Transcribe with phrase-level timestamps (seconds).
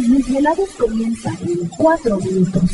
[0.00, 2.70] Los desvelados comienzan en 4 minutos.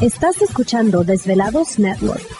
[0.00, 2.39] Estás escuchando Desvelados Network.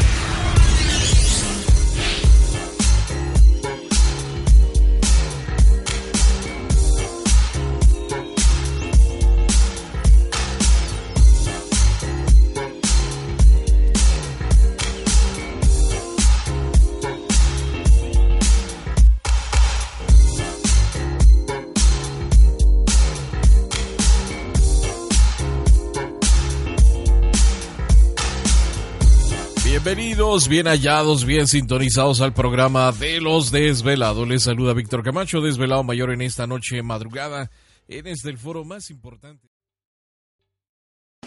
[29.93, 34.25] Bienvenidos, bien hallados, bien sintonizados al programa de los desvelados.
[34.25, 37.51] Les saluda Víctor Camacho, desvelado mayor en esta noche madrugada,
[37.89, 39.49] en este el foro más importante.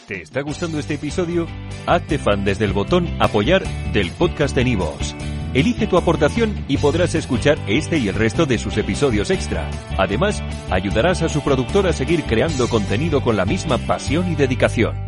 [0.09, 1.47] ¿Te está gustando este episodio?
[1.85, 3.63] Hazte fan desde el botón apoyar
[3.93, 5.15] del podcast de Nivos.
[5.53, 9.71] Elige tu aportación y podrás escuchar este y el resto de sus episodios extra.
[9.99, 15.04] Además, ayudarás a su productor a seguir creando contenido con la misma pasión y dedicación.